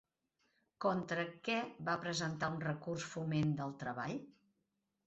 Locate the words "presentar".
2.07-2.51